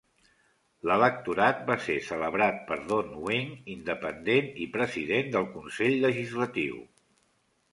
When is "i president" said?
4.67-5.31